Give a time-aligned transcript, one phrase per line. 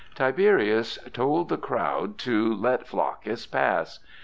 [0.15, 3.99] Tiberius told the crowd to let Flaccus pass.